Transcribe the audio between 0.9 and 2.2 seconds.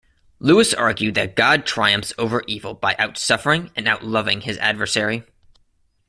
that God triumphs